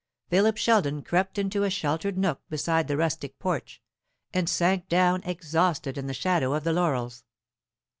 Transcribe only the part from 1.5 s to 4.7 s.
a sheltered nook beside the rustic porch, and